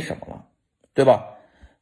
[0.00, 0.46] 什么了，
[0.94, 1.34] 对吧？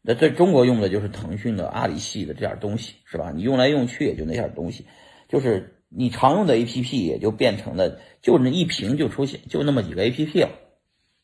[0.09, 3.33] 那在中国用的就是腾讯的、阿里系的这点东西，是吧？
[3.35, 4.87] 你用来用去也就那点东西，
[5.29, 10.51] 就是你常用的 APP 也就变成了就那一屏就出现就那么几个 APP 了，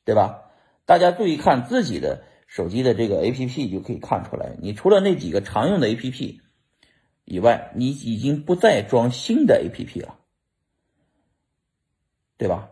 [0.05, 0.51] 对吧？
[0.85, 6.41] 大家注意看自己的手机的这个 APP 就可以看出来，你除了那几个常用的 APP
[7.25, 10.19] 以外，你已经不再装新的 APP 了，
[12.37, 12.71] 对吧？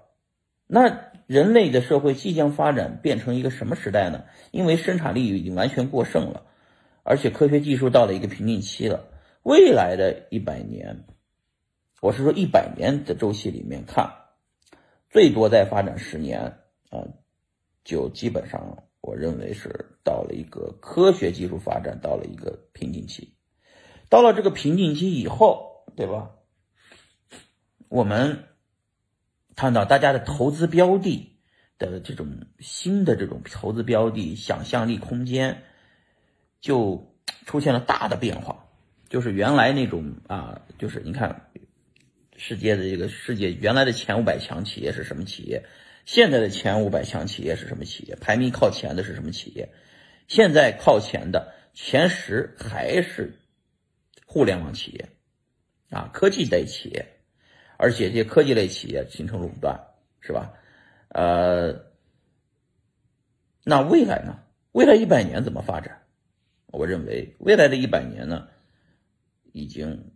[0.66, 1.09] 那。
[1.30, 4.24] 人类的社会即将发展变成一个什么时代呢？
[4.50, 6.44] 因为生产力已经完全过剩了，
[7.04, 9.06] 而且科学技术到了一个瓶颈期了。
[9.44, 11.04] 未来的一百年，
[12.00, 14.12] 我是说一百年的周期里面看，
[15.08, 17.06] 最多再发展十年啊，
[17.84, 23.36] 就基本上我认为是到了一个科学技术发展到了一个瓶颈期。
[24.08, 26.32] 到了这个瓶颈期以后，对吧？
[27.88, 28.49] 我们。
[29.60, 31.36] 看到大家的投资标的
[31.76, 35.64] 的这种新的这种投资标的，想象力空间
[36.62, 37.14] 就
[37.44, 38.70] 出现了大的变化。
[39.10, 41.50] 就是原来那种啊，就是你看
[42.38, 45.62] 世界的这个世界原来的前五百强企业是什么企业？
[46.06, 48.16] 现在的前五百强企业是什么企业？
[48.16, 49.68] 排名靠前的是什么企业？
[50.26, 53.38] 现在靠前的前十还是
[54.24, 55.10] 互联网企业
[55.90, 57.19] 啊，科技类企业。
[57.82, 59.80] 而且这些科技类企业形成垄断，
[60.20, 60.52] 是吧？
[61.08, 61.86] 呃，
[63.64, 64.38] 那未来呢？
[64.72, 66.02] 未来一百年怎么发展？
[66.66, 68.48] 我认为未来的一百年呢，
[69.52, 70.12] 已经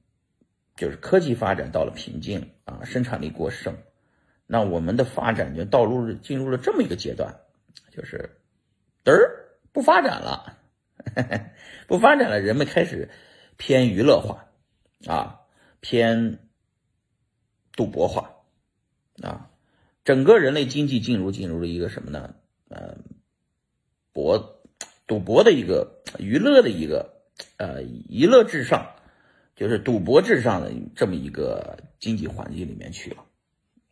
[0.77, 3.75] 就是科技发展到了瓶颈啊，生产力过剩，
[4.47, 7.35] 那我们的发展就道路进入了这么一个阶段，
[7.91, 8.39] 就是
[9.05, 10.59] 嘚儿不发展了，
[11.89, 13.09] 不发展了，人们开始
[13.57, 14.45] 偏娱乐化
[15.07, 15.41] 啊，
[15.81, 16.41] 偏。
[17.77, 18.31] 赌博化
[19.23, 19.51] 啊，
[20.05, 22.35] 整个人类经济进入进入了一个什么呢？
[22.69, 22.97] 呃，
[24.13, 24.63] 博
[25.07, 27.23] 赌博的一个娱乐的一个
[27.57, 28.97] 呃娱乐至上，
[29.57, 33.25] 就是赌博至上的这么一个经济环境里面去了。